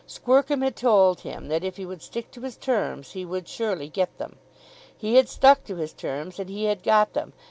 [0.07, 3.87] Squercum had told him that if he would stick to his terms he would surely
[3.87, 4.37] get them.
[4.97, 7.33] He had stuck to his terms and he had got them.